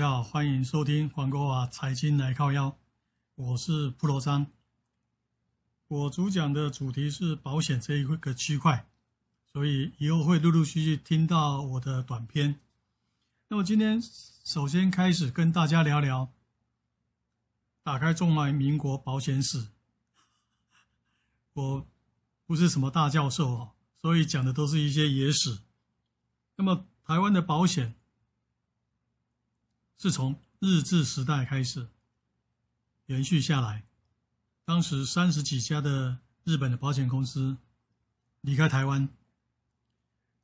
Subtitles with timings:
[0.00, 2.74] 家好，欢迎收听黄国华财经来靠腰，
[3.34, 4.46] 我是噗搂张。
[5.88, 8.88] 我主讲的主题是保险这一个区块，
[9.52, 12.58] 所以以后会陆陆续续听到我的短片。
[13.48, 14.00] 那么今天
[14.42, 16.32] 首先开始跟大家聊聊，
[17.82, 19.68] 打开中华民国保险史。
[21.52, 21.86] 我
[22.46, 25.58] 不是什么大教授哦，所以讲的都是一些野史。
[26.56, 27.99] 那么台湾的保险。
[30.02, 31.86] 是从日治时代开始
[33.04, 33.84] 延续下来，
[34.64, 37.58] 当时三十几家的日本的保险公司
[38.40, 39.10] 离开台湾，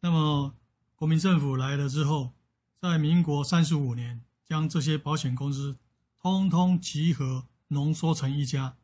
[0.00, 0.56] 那么
[0.96, 2.32] 国民政府来了之后，
[2.80, 5.76] 在民国三十五年将这些保险公司
[6.20, 8.76] 通通集合浓缩成一家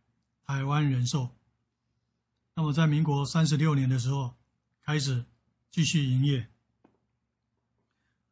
[0.47, 1.31] 台湾人寿，
[2.55, 4.37] 那么在民国三十六年的时候
[4.85, 5.25] 开始
[5.69, 6.49] 继续营业，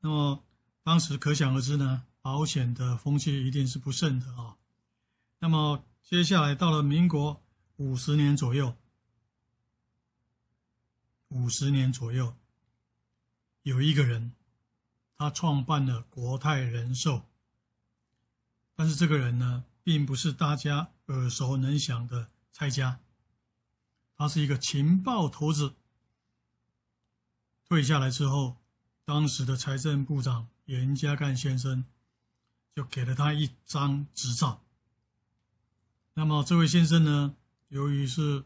[0.02, 0.44] 那么
[0.84, 2.04] 当时可想而知呢。
[2.20, 4.56] 保险的风气一定是不盛的啊。
[5.38, 7.42] 那么接下来到了民国
[7.76, 8.76] 五十年左右，
[11.28, 12.34] 五十年左右，
[13.62, 14.32] 有一个人，
[15.16, 17.22] 他创办了国泰人寿。
[18.74, 23.00] 但是这个人呢，并不是大家耳熟能详的蔡家，
[24.16, 25.74] 他是一个情报头子。
[27.68, 28.56] 退下来之后，
[29.04, 31.84] 当时的财政部长严家淦先生。
[32.78, 34.62] 就给了他一张执照。
[36.14, 37.34] 那么这位先生呢，
[37.70, 38.44] 由于是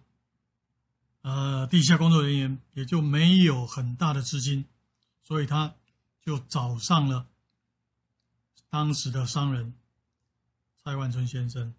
[1.20, 4.64] 呃地下工作人员，也就没有很大的资金，
[5.22, 5.74] 所以他
[6.22, 7.28] 就找上了
[8.70, 9.74] 当时的商人
[10.82, 11.74] 蔡万春先生，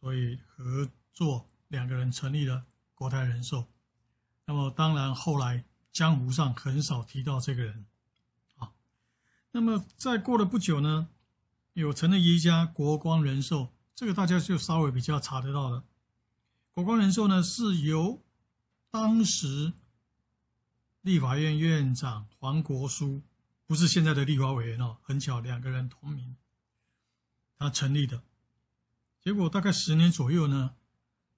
[0.00, 2.64] 所以合作两个人成立了
[2.94, 3.66] 国泰人寿。
[4.46, 7.84] 那么当然后来江湖上很少提到这个人
[8.56, 8.72] 啊。
[9.50, 11.06] 那么再过了不久呢，
[11.74, 15.84] 有成了一家国光人寿，这个大家就稍微比较查得到了。
[16.72, 18.22] 国光人寿呢，是由
[18.90, 19.72] 当时
[21.00, 23.22] 立法院院长黄国书，
[23.66, 26.36] 不是现在的立法委员哦，很巧，两个人同名，
[27.56, 28.22] 他成立的。
[29.22, 30.74] 结果大概十年左右呢，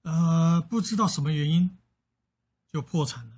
[0.01, 1.77] 呃，不知道什么原因
[2.67, 3.35] 就破产了。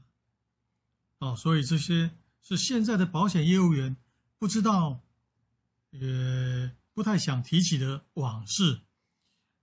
[1.19, 3.97] 哦，所以这些是现在的保险业务员
[4.39, 5.01] 不知道，
[5.91, 6.71] 呃。
[6.95, 8.79] 不太想提起的往事。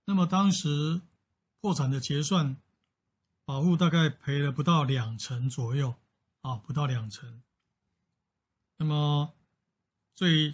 [0.05, 1.01] 那么当时
[1.59, 2.57] 破产的结算，
[3.43, 5.95] 保护大概赔了不到两成左右，
[6.41, 7.41] 啊，不到两成。
[8.77, 9.33] 那么
[10.13, 10.53] 最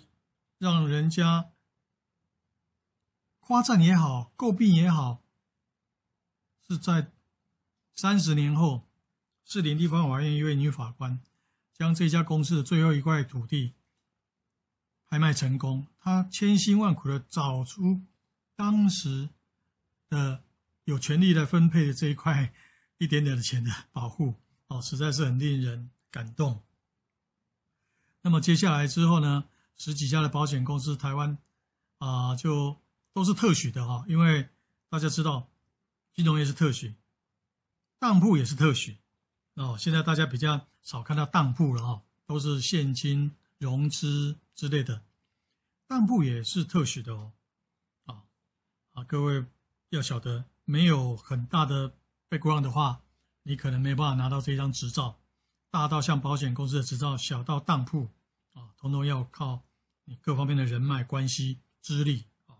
[0.57, 1.51] 让人家
[3.39, 5.21] 夸赞也好，诟病也好，
[6.65, 7.11] 是在
[7.93, 8.87] 三十年后，
[9.43, 11.19] 士林地方法院一位女法官
[11.73, 13.73] 将这家公司的最后一块土地。
[15.09, 17.99] 拍卖成功，他千辛万苦的找出
[18.55, 19.29] 当时
[20.07, 20.43] 的
[20.83, 22.53] 有权利来分配的这一块
[22.99, 24.35] 一点点的钱的保护，
[24.67, 26.61] 哦，实在是很令人感动。
[28.21, 29.45] 那么接下来之后呢，
[29.77, 31.35] 十几家的保险公司，台湾
[31.97, 32.77] 啊，就
[33.11, 34.47] 都是特许的哈，因为
[34.89, 35.49] 大家知道
[36.13, 36.93] 金融业是特许，
[37.97, 38.99] 当铺也是特许
[39.55, 39.75] 哦。
[39.79, 44.37] 现在大家比较少看到当铺了哈，都是现金融资。
[44.59, 45.01] 之类的，
[45.87, 47.31] 当铺也是特许的哦，
[48.03, 48.23] 啊
[48.91, 49.45] 啊，各位
[49.87, 51.93] 要晓得，没有很大的
[52.29, 53.01] background 的话，
[53.43, 55.17] 你可能没办法拿到这张执照。
[55.69, 58.09] 大到像保险公司的执照，小到当铺
[58.51, 59.61] 啊，统统要靠
[60.03, 62.59] 你各方面的人脉关系、资历啊。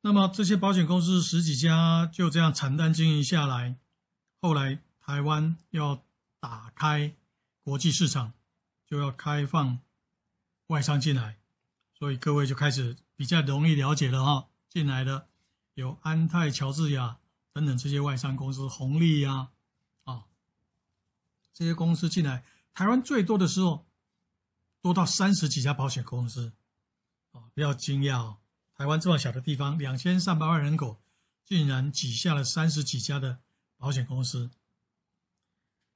[0.00, 3.76] 那么这些保险公司十几家就这样惨淡经营下来，
[4.40, 6.02] 后来台湾要
[6.40, 7.14] 打开
[7.62, 8.32] 国际市场。
[8.94, 9.80] 就要开放
[10.68, 11.40] 外商进来，
[11.98, 14.48] 所以各位就开始比较容易了解了哈。
[14.68, 15.26] 进来的
[15.74, 17.18] 有安泰、乔治亚
[17.52, 19.50] 等等这些外商公司，红利呀，
[20.04, 20.26] 啊，
[21.52, 23.84] 这些公司进来，台湾最多的时候
[24.80, 26.52] 多到三十几家保险公司，
[27.32, 28.36] 啊，不要惊讶哦，
[28.76, 31.02] 台湾这么小的地方，两千三百万人口，
[31.44, 33.40] 竟然挤下了三十几家的
[33.76, 34.52] 保险公司，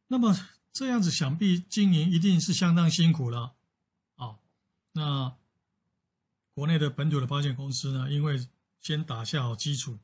[0.09, 0.37] 那么。
[0.73, 3.55] 这样子想必经营一定是相当辛苦了
[4.17, 4.39] 啊
[4.93, 5.37] 那
[6.55, 8.49] 国内的本土的保险公司呢，因为
[8.81, 9.99] 先打下好基础，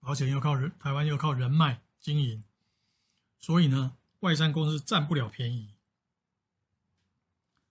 [0.00, 2.44] 保险又靠人，台湾又靠人脉经营，
[3.38, 5.74] 所以呢，外商公司占不了便宜。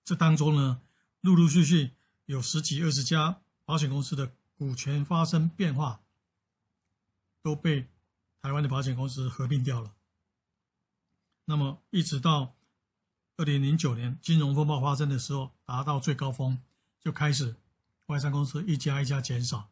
[0.03, 0.81] 这当中呢，
[1.21, 1.91] 陆陆续续
[2.25, 6.01] 有十几二十家保险公司的股权发生变化，
[7.41, 7.87] 都被
[8.41, 9.93] 台湾的保险公司合并掉了。
[11.45, 12.55] 那么，一直到
[13.37, 16.59] 二零零九年金融风暴发生的时候，达到最高峰，
[16.99, 17.55] 就开始
[18.07, 19.69] 外商公司一家一家减少。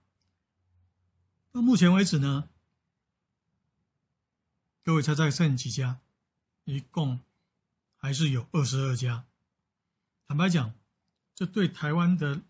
[1.51, 2.49] 到目前为止呢，
[4.83, 5.99] 各位猜猜剩几家？
[6.65, 7.19] 一共
[7.97, 9.25] 还是有二十二家。
[10.27, 10.73] 坦白讲，
[11.35, 12.41] 这对台湾的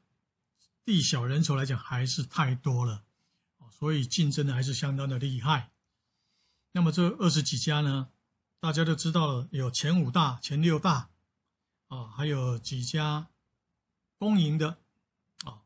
[0.86, 3.04] 地小人稠来讲还是太多了，
[3.72, 5.72] 所以竞争的还是相当的厉害。
[6.74, 8.10] 那么这二十几家呢，
[8.63, 11.10] 大家都知道了，有前五大、前六大，
[11.89, 13.27] 啊，还有几家
[14.18, 14.77] 公营的，
[15.44, 15.60] 啊，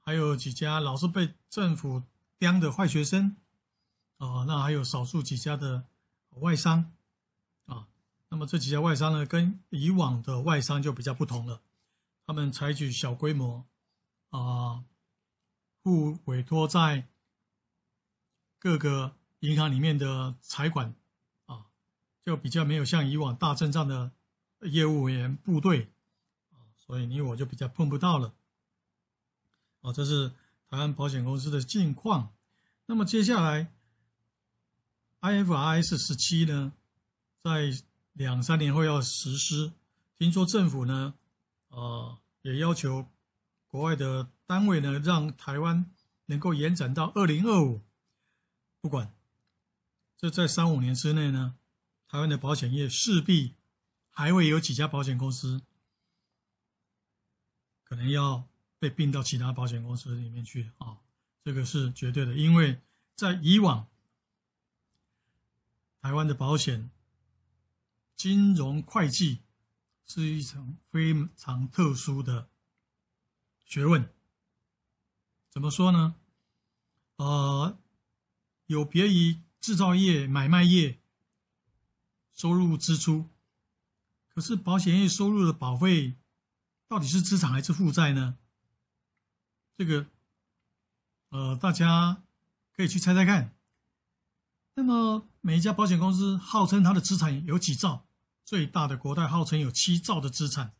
[0.00, 2.02] 还有几家老是被政府
[2.38, 3.36] 刁的坏学生，
[4.16, 5.84] 啊，那还有少数几家的
[6.36, 6.90] 外商。
[7.66, 7.86] 啊
[8.30, 11.60] 那么这几家外商呢，跟以往的外商就比较不同了。
[12.26, 13.66] 他们采取小规模，
[14.30, 14.82] 啊，
[15.82, 17.06] 互委托在
[18.58, 20.94] 各个银行里面的财管，
[22.24, 24.12] 就比较没有像以往大阵仗的
[24.62, 25.90] 业务员部队，
[26.52, 28.34] 啊，所以你我就比较碰不到了。
[29.80, 30.28] 啊，这是
[30.68, 32.34] 台湾保险公司的近况。
[32.86, 33.72] 那么接下来
[35.20, 36.72] ，IFRS 十七呢，
[37.42, 37.70] 在
[38.12, 39.72] 两三年后要实施，
[40.18, 41.14] 听说政府呢，
[41.68, 43.06] 呃，也要求
[43.68, 45.90] 国外的单位呢，让台湾
[46.26, 47.80] 能够延展到二零二五。
[48.80, 49.14] 不管，
[50.16, 51.56] 这在三五年之内呢，
[52.10, 53.54] 台湾的保险业势必
[54.10, 55.62] 还会有几家保险公司
[57.84, 58.48] 可能要
[58.80, 60.98] 被并到其他保险公司里面去啊，
[61.44, 62.80] 这个是绝对的，因为
[63.14, 63.86] 在以往
[66.00, 66.90] 台湾的保险。
[68.16, 69.38] 金融会计
[70.04, 72.50] 是一层非常特殊的
[73.64, 74.12] 学问。
[75.48, 76.16] 怎么说呢？
[77.16, 77.78] 呃，
[78.66, 80.98] 有别于制造业、买卖业
[82.32, 83.28] 收入支出，
[84.34, 86.16] 可是保险业收入的保费
[86.88, 88.36] 到底是资产还是负债呢？
[89.76, 90.06] 这个，
[91.30, 92.22] 呃，大家
[92.74, 93.54] 可以去猜猜看。
[94.74, 98.06] 那么每一家保险公司号称它的资产有几兆？
[98.44, 100.72] 最大的国泰号称有七兆的资产，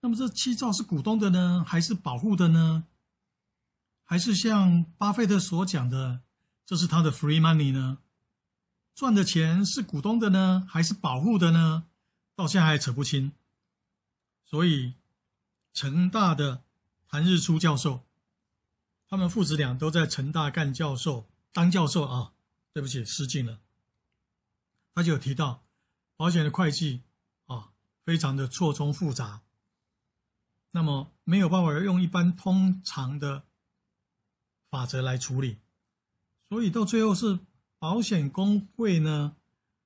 [0.00, 2.84] 那么这七兆是股东的呢，还是保护的呢？
[4.02, 6.22] 还是像巴菲特所讲的，
[6.64, 7.98] 这是他的 free money 呢？
[8.96, 11.84] 赚的钱是股东的呢，还是保护的呢？
[12.34, 13.30] 到现在还扯不清。
[14.46, 14.94] 所以，
[15.74, 16.62] 成大的
[17.06, 18.00] 谭日初教授，
[19.06, 22.32] 他们父子俩都在成大干教授，当教授啊，
[22.72, 23.60] 对不起，失敬了。
[24.94, 25.62] 他就有提到。
[26.16, 27.02] 保险的会计
[27.44, 27.72] 啊，
[28.02, 29.42] 非常的错综复杂，
[30.70, 33.44] 那么没有办法用一般通常的
[34.70, 35.58] 法则来处理，
[36.48, 37.38] 所以到最后是
[37.78, 39.36] 保险公会呢，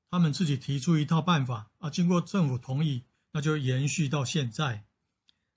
[0.09, 4.85] 他们自己提出一套办法啊，经过政府同意，那就延续到现在。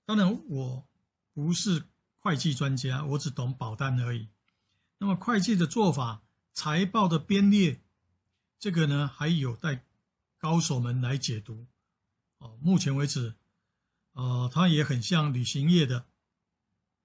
[0.04, 0.88] 当然，我
[1.32, 1.84] 不是
[2.16, 4.28] 会计专家，我只懂保单而已。
[4.98, 7.80] 那么会计的做法、财报的编列，
[8.58, 9.84] 这个呢，还有待。
[10.36, 11.66] 高手们来解读，
[12.36, 13.34] 哦，目前为止，
[14.12, 16.04] 呃，它也很像旅行业的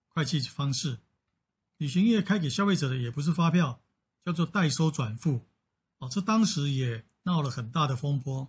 [0.10, 1.00] 会计方式。
[1.78, 3.82] 旅行业开给消费者的也不是发票，
[4.30, 5.42] 叫做代收转付，
[5.98, 8.48] 哦，这当时也闹了很大的风波。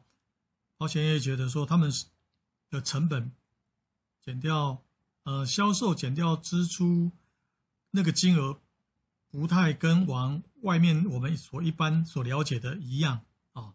[0.76, 1.90] 保险业觉得说他们
[2.68, 3.32] 的成本
[4.22, 4.82] 减掉，
[5.22, 7.12] 呃，销售减掉支出，
[7.92, 8.60] 那个金额
[9.30, 13.72] 不太跟往外面我们所一般所了解的一样啊。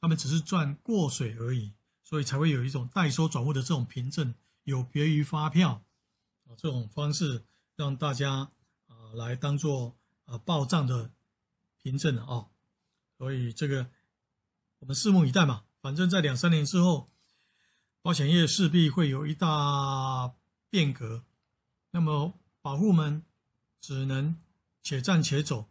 [0.00, 1.72] 他们只是赚过水而已，
[2.04, 4.32] 所以才会有一种代收转户的这种凭证，
[4.62, 5.82] 有别于发票
[6.44, 7.42] 啊这种方式，
[7.74, 8.48] 让大家
[8.86, 9.96] 啊来当做
[10.26, 11.10] 啊报账的
[11.82, 12.46] 凭证啊。
[13.18, 13.90] 所以这个
[14.78, 15.64] 我们拭目以待嘛。
[15.80, 17.10] 反正，在两三年之后，
[18.00, 20.32] 保险业势必会有一大
[20.70, 21.24] 变革。
[21.90, 23.22] 那么，保户们
[23.80, 24.36] 只能
[24.82, 25.68] 且战且走，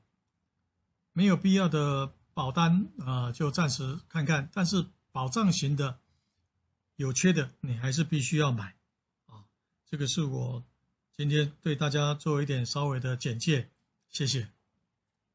[1.13, 2.13] 没有必要的。
[2.33, 5.99] 保单啊、就暂时看看，但是保障型的
[6.95, 8.77] 有缺的，你还是必须要买
[9.25, 9.43] 啊。
[9.85, 10.63] 这个是我
[11.11, 13.69] 今天对大家做一点稍微的简介，
[14.09, 14.49] 谢谢。